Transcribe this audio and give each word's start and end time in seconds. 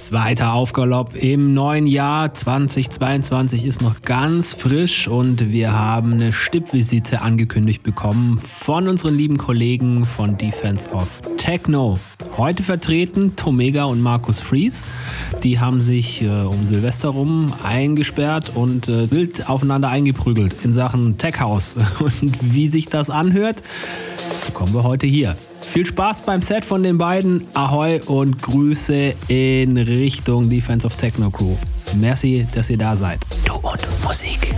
Zweiter 0.00 0.54
Aufgalopp 0.54 1.14
im 1.14 1.52
neuen 1.52 1.86
Jahr 1.86 2.32
2022 2.32 3.66
ist 3.66 3.82
noch 3.82 4.00
ganz 4.00 4.54
frisch 4.54 5.06
und 5.06 5.50
wir 5.50 5.78
haben 5.78 6.14
eine 6.14 6.32
Stippvisite 6.32 7.20
angekündigt 7.20 7.82
bekommen 7.82 8.40
von 8.40 8.88
unseren 8.88 9.14
lieben 9.14 9.36
Kollegen 9.36 10.06
von 10.06 10.38
Defense 10.38 10.88
of 10.90 11.06
Techno. 11.36 11.98
Heute 12.38 12.62
vertreten 12.62 13.36
Tomega 13.36 13.84
und 13.84 14.00
Markus 14.00 14.40
Fries. 14.40 14.86
Die 15.44 15.60
haben 15.60 15.82
sich 15.82 16.22
äh, 16.22 16.28
um 16.28 16.64
Silvester 16.64 17.10
rum 17.10 17.52
eingesperrt 17.62 18.52
und 18.54 18.88
äh, 18.88 19.10
wild 19.10 19.50
aufeinander 19.50 19.90
eingeprügelt 19.90 20.54
in 20.64 20.72
Sachen 20.72 21.18
Tech 21.18 21.40
House. 21.40 21.76
Und 22.00 22.54
wie 22.54 22.68
sich 22.68 22.88
das 22.88 23.10
anhört, 23.10 23.62
bekommen 24.50 24.74
wir 24.74 24.82
heute 24.82 25.06
hier. 25.06 25.36
Viel 25.60 25.86
Spaß 25.86 26.22
beim 26.22 26.42
Set 26.42 26.64
von 26.64 26.82
den 26.82 26.98
beiden. 26.98 27.46
Ahoi 27.54 28.00
und 28.06 28.42
Grüße 28.42 29.14
in 29.28 29.76
Richtung 29.76 30.50
Defense 30.50 30.84
of 30.86 30.96
Techno 30.96 31.30
Crew. 31.30 31.54
Merci, 32.00 32.46
dass 32.52 32.68
ihr 32.68 32.78
da 32.78 32.96
seid. 32.96 33.20
Du 33.44 33.54
und 33.54 33.80
Musik. 34.04 34.52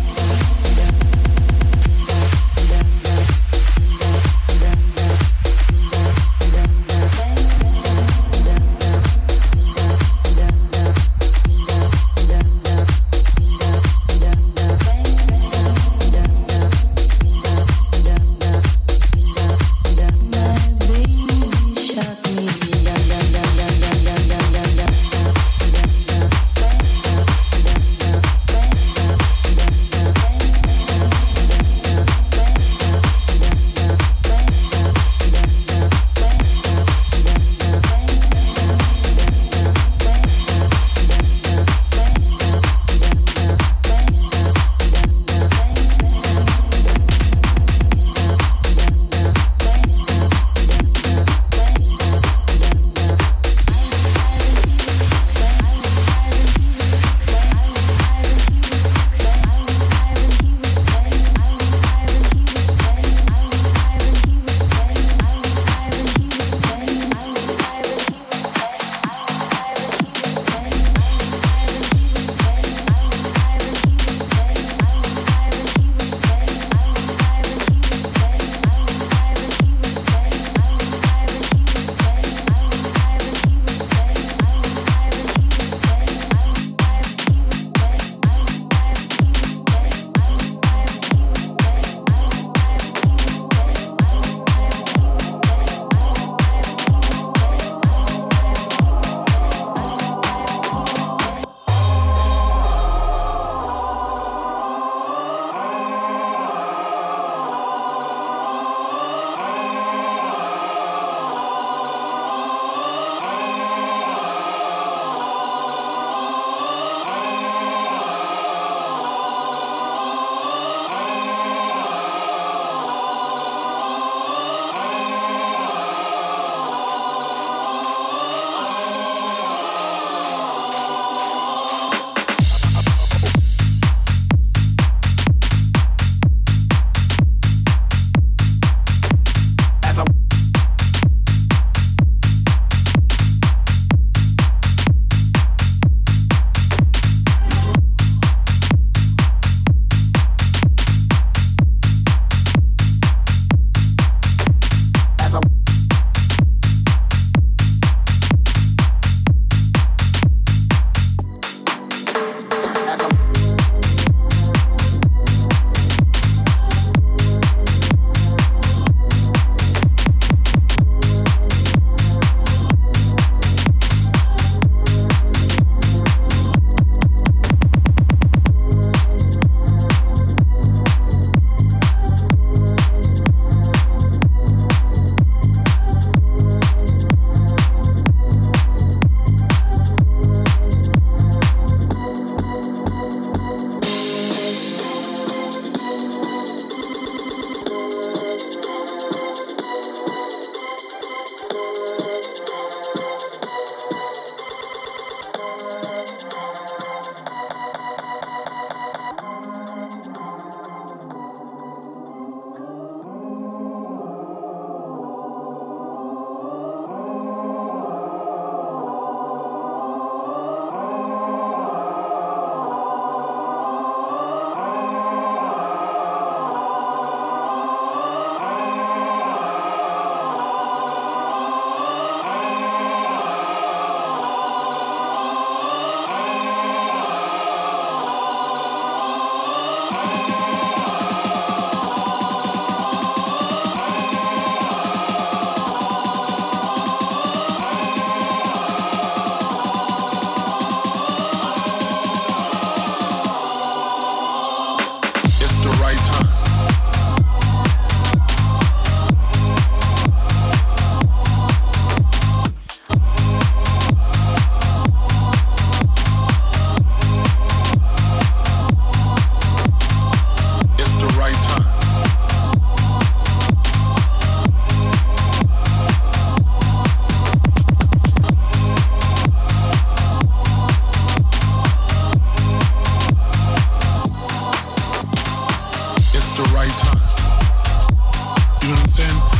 Martin. 288.98 289.31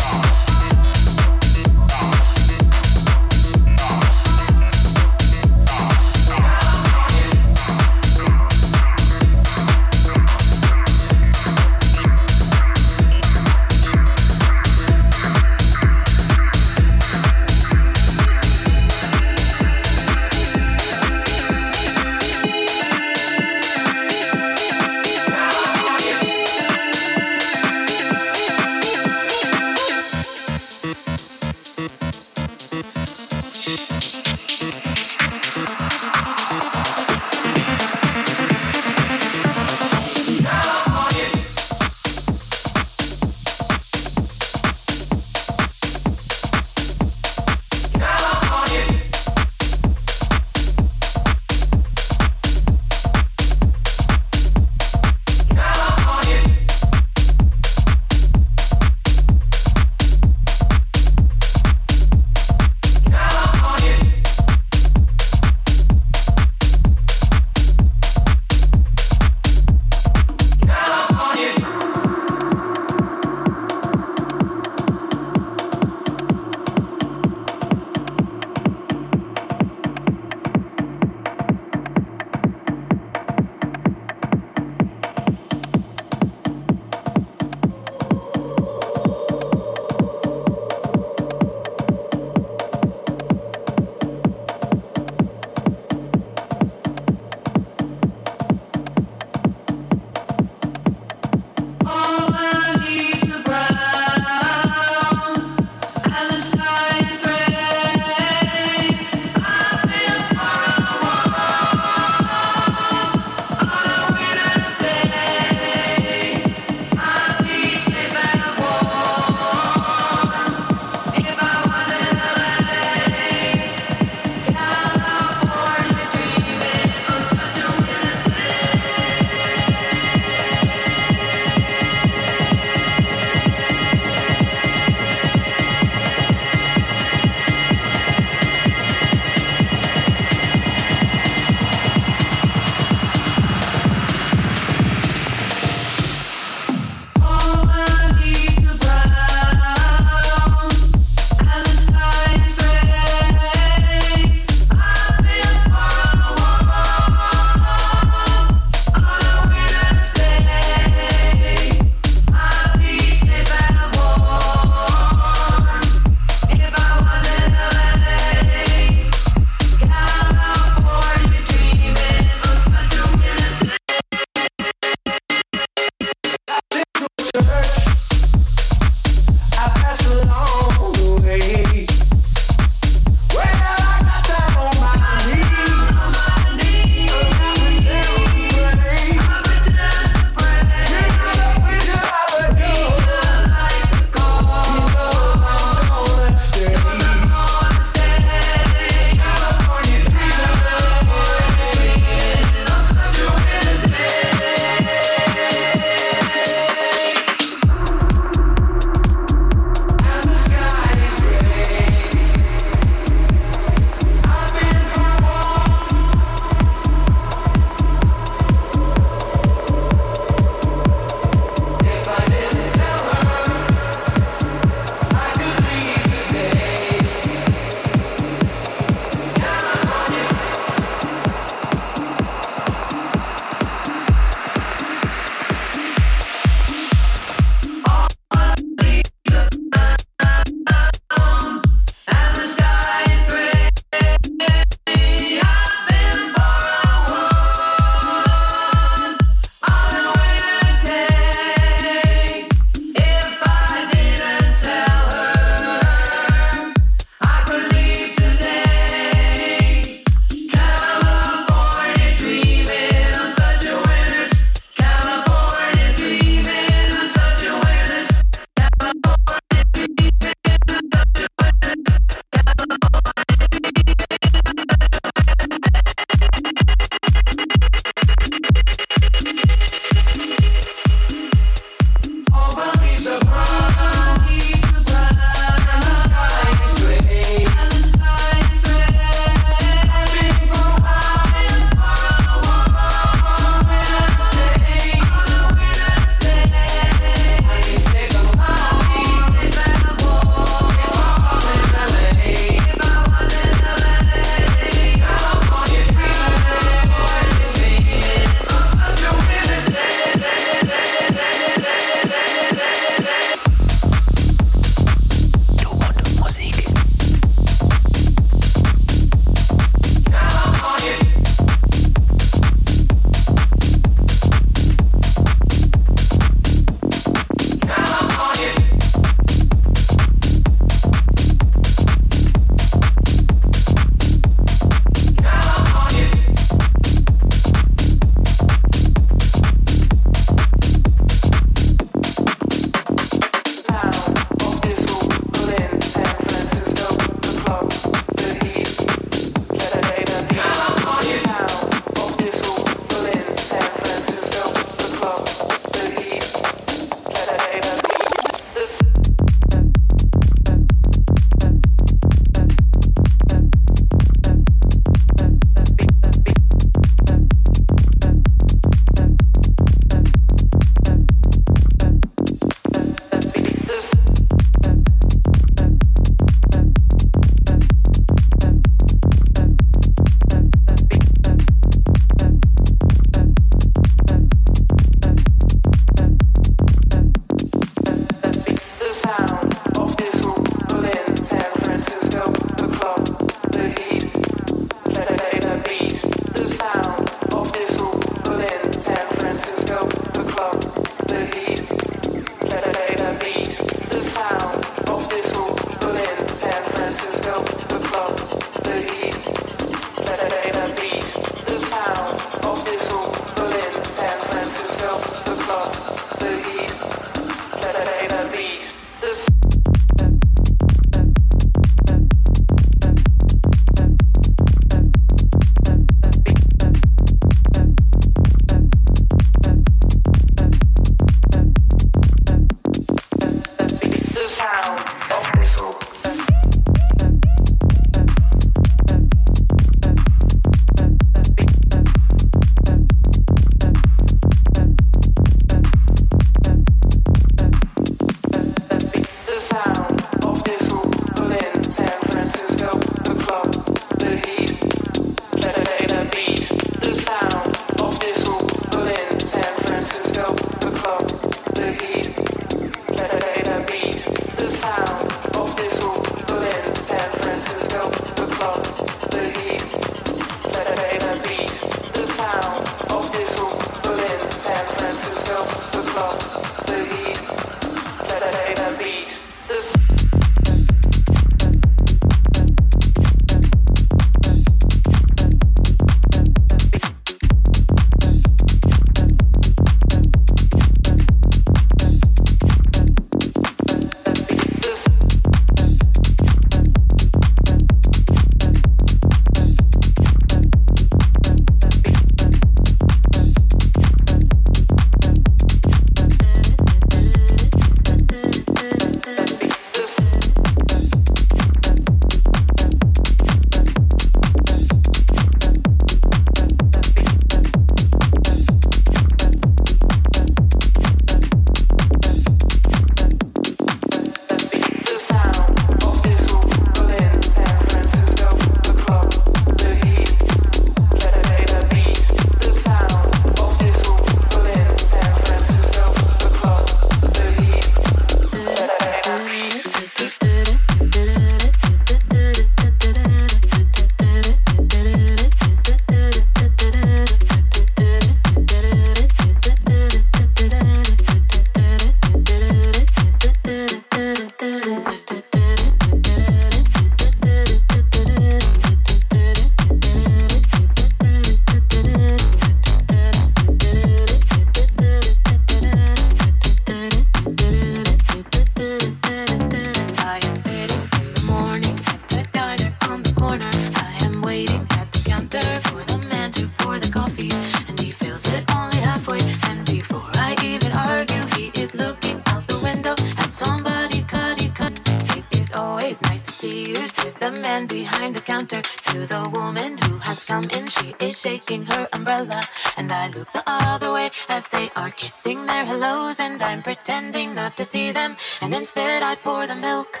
And 596.20 596.40
I'm 596.42 596.62
pretending 596.62 597.34
not 597.34 597.56
to 597.56 597.64
see 597.64 597.90
them. 597.90 598.16
And 598.40 598.54
instead 598.54 599.02
I 599.02 599.16
pour 599.16 599.46
the 599.46 599.56
milk. 599.56 600.00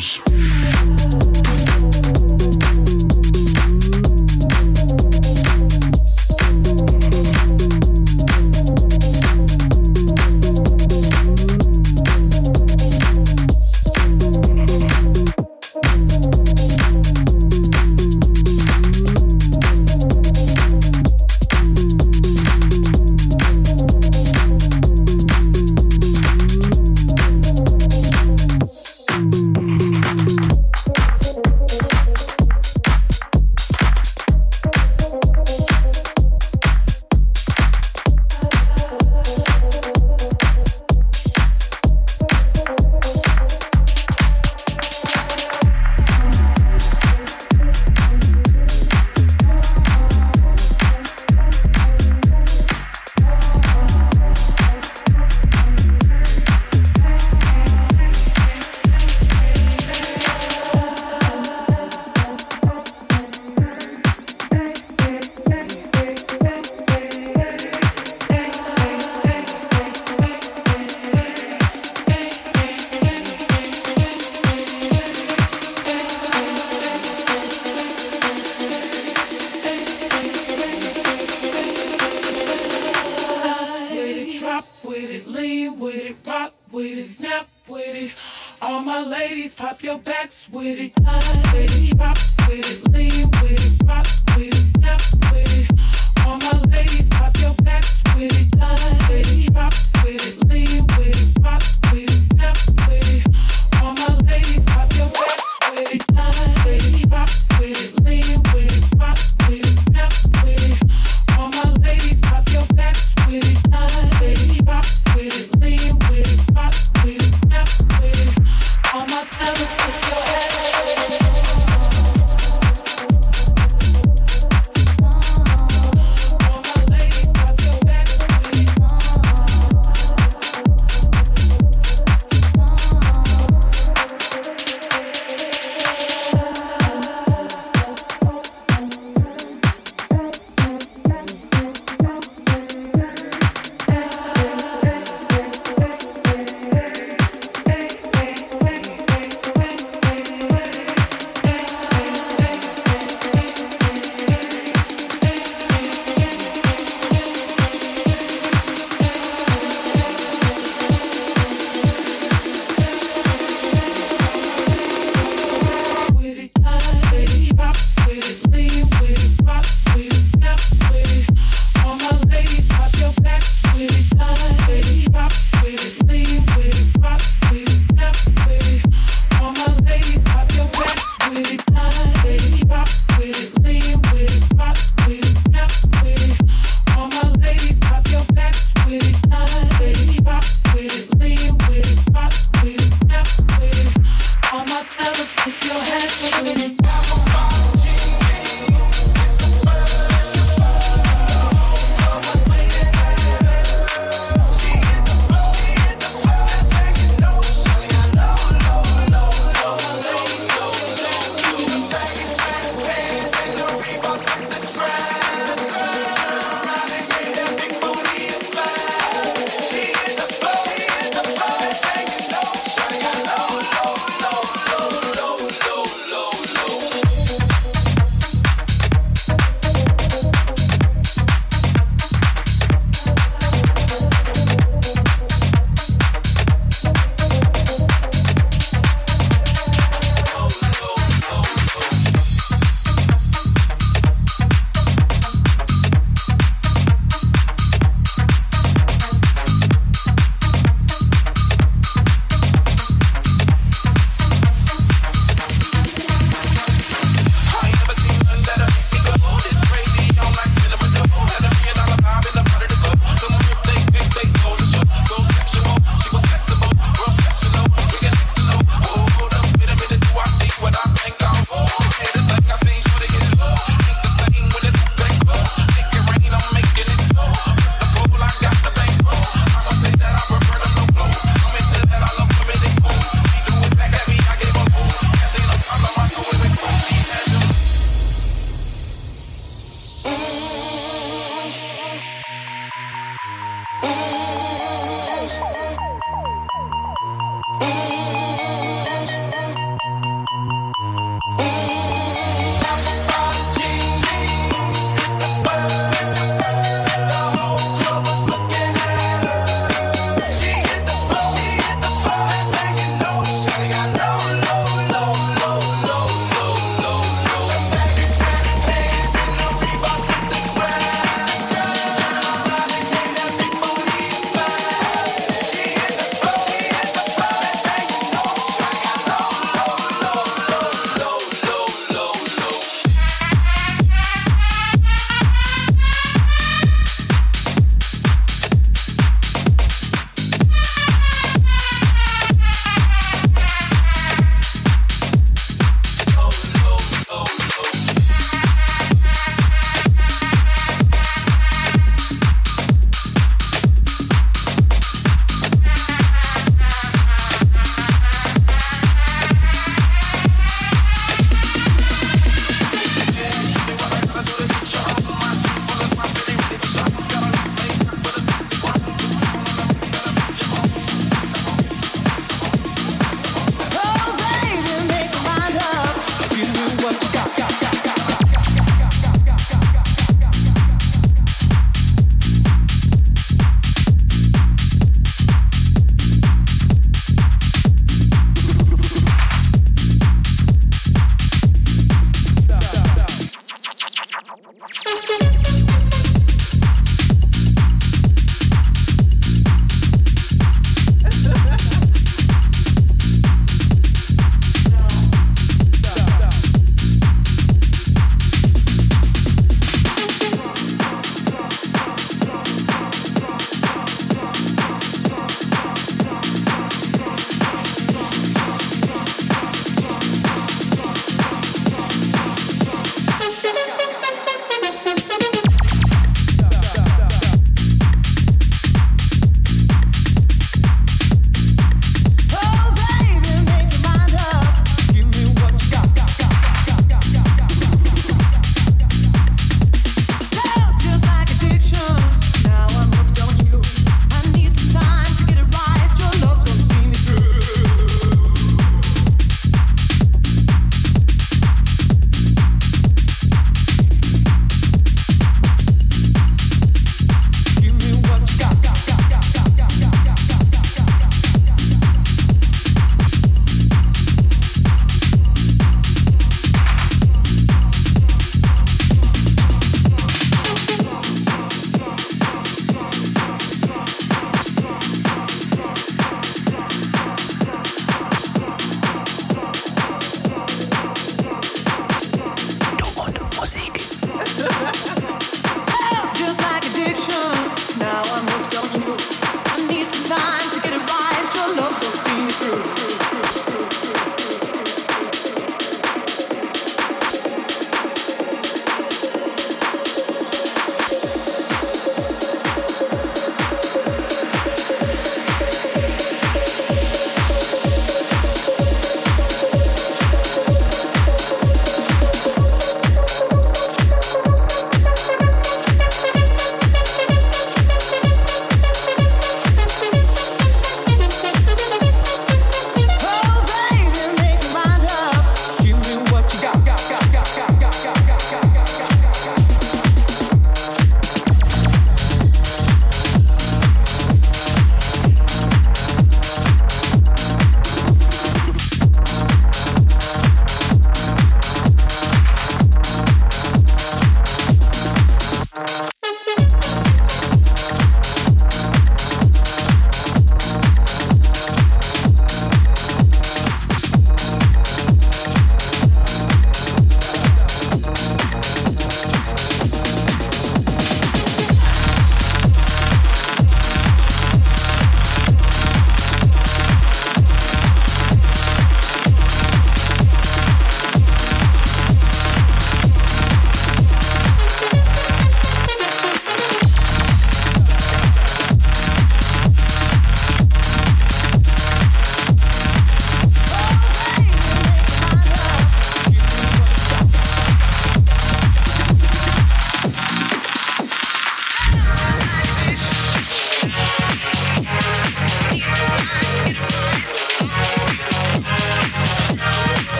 Sessions. 0.00 0.29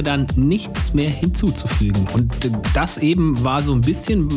Wäre 0.00 0.16
dann 0.16 0.26
nichts 0.36 0.94
mehr 0.94 1.10
hinzuzufügen. 1.10 2.06
Und 2.14 2.32
das 2.74 2.98
eben 2.98 3.42
war 3.44 3.62
so 3.62 3.74
ein 3.74 3.82
bisschen 3.82 4.28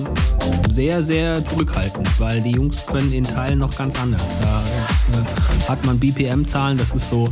sehr, 0.70 1.04
sehr 1.04 1.44
zurückhaltend, 1.46 2.20
weil 2.20 2.42
die 2.42 2.52
Jungs 2.52 2.86
können 2.86 3.14
in 3.14 3.24
Teilen 3.24 3.60
noch 3.60 3.76
ganz 3.78 3.98
anders. 4.00 4.22
Da 4.42 4.62
äh, 4.62 5.53
hat 5.70 5.86
man 5.86 6.00
BPM-Zahlen, 6.00 6.78
das 6.78 6.92
ist 6.92 7.10
so 7.10 7.30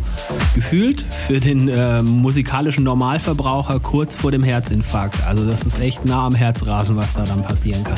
gefühlt 0.55 1.01
für 1.27 1.39
den 1.39 1.67
äh, 1.67 2.01
musikalischen 2.01 2.83
Normalverbraucher 2.83 3.79
kurz 3.79 4.15
vor 4.15 4.31
dem 4.31 4.43
Herzinfarkt. 4.43 5.23
Also 5.25 5.45
das 5.45 5.63
ist 5.63 5.79
echt 5.79 6.05
nah 6.05 6.25
am 6.25 6.35
Herzrasen, 6.35 6.95
was 6.95 7.13
da 7.13 7.23
dann 7.23 7.43
passieren 7.43 7.83
kann. 7.83 7.97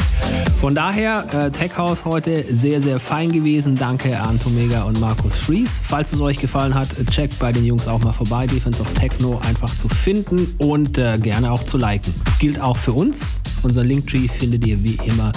Von 0.60 0.76
daher, 0.76 1.26
äh, 1.34 1.52
Tech 1.52 1.78
House 1.78 2.06
heute 2.06 2.46
sehr, 2.54 2.82
sehr 2.82 3.00
fein 3.00 3.32
gewesen. 3.32 3.78
Danke 3.78 4.20
an 4.20 4.40
Tomega 4.40 4.84
und 4.84 5.00
Markus 5.00 5.36
Fries. 5.36 5.82
Falls 5.84 6.14
es 6.14 6.22
euch 6.22 6.40
gefallen 6.40 6.74
hat, 6.74 6.90
checkt 7.12 7.38
bei 7.40 7.52
den 7.52 7.66
Jungs 7.66 7.88
auch 7.88 8.00
mal 8.00 8.14
vorbei. 8.14 8.48
Defense 8.48 8.82
of 8.82 8.92
Techno 8.94 9.40
einfach 9.48 9.76
zu 9.76 9.90
finden 9.90 10.56
und 10.58 10.98
äh, 10.98 11.18
gerne 11.18 11.52
auch 11.52 11.64
zu 11.64 11.78
liken. 11.78 12.14
Gilt 12.40 12.62
auch 12.62 12.78
für 12.78 12.94
uns. 12.94 13.42
Unser 13.64 13.84
Linktree 13.84 14.28
findet 14.28 14.66
ihr 14.68 14.84
wie 14.84 14.98
immer 15.06 15.32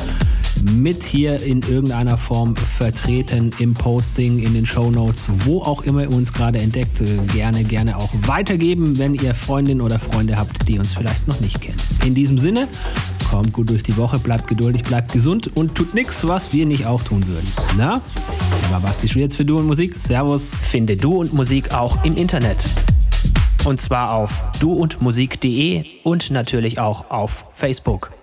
mit 0.72 1.04
hier 1.04 1.42
in 1.42 1.62
irgendeiner 1.62 2.16
Form 2.16 2.56
vertreten 2.56 3.52
im 3.58 3.74
Posting, 3.74 4.38
in 4.38 4.54
den 4.54 4.66
Show 4.66 4.90
Notes, 4.90 5.28
wo 5.44 5.62
auch 5.62 5.82
immer 5.82 6.02
ihr 6.02 6.12
uns 6.12 6.32
gerade 6.32 6.58
entdeckt. 6.58 7.02
Gerne, 7.32 7.64
gerne 7.64 7.96
auch 7.96 8.10
weitergeben, 8.22 8.98
wenn 8.98 9.14
ihr 9.14 9.34
Freundinnen 9.34 9.80
oder 9.80 9.98
Freunde 9.98 10.36
habt, 10.36 10.68
die 10.68 10.78
uns 10.78 10.94
vielleicht 10.94 11.26
noch 11.28 11.40
nicht 11.40 11.60
kennen. 11.60 11.78
In 12.04 12.14
diesem 12.14 12.38
Sinne, 12.38 12.68
kommt 13.30 13.52
gut 13.52 13.70
durch 13.70 13.82
die 13.82 13.96
Woche, 13.96 14.18
bleibt 14.18 14.46
geduldig, 14.46 14.82
bleibt 14.82 15.12
gesund 15.12 15.50
und 15.56 15.74
tut 15.74 15.94
nichts, 15.94 16.26
was 16.26 16.52
wir 16.52 16.66
nicht 16.66 16.86
auch 16.86 17.02
tun 17.02 17.26
würden. 17.26 17.50
Na? 17.76 18.00
war 18.70 18.80
Basti 18.80 19.08
Schwierz 19.08 19.36
für 19.36 19.44
Du 19.44 19.58
und 19.58 19.66
Musik. 19.66 19.96
Servus. 19.96 20.54
Finde 20.60 20.96
Du 20.96 21.20
und 21.20 21.32
Musik 21.32 21.72
auch 21.72 22.04
im 22.04 22.16
Internet. 22.16 22.64
Und 23.64 23.80
zwar 23.80 24.12
auf 24.12 24.42
duundmusik.de 24.60 25.84
und 26.04 26.30
natürlich 26.30 26.78
auch 26.78 27.10
auf 27.10 27.46
Facebook. 27.52 28.15